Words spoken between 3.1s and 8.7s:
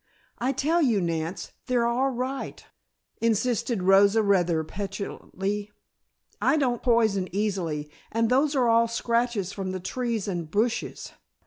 insisted Rosa rather petulantly. "I don't poison easily and those are